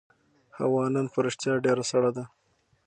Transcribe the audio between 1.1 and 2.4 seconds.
په رښتیا ډېره سړه ده.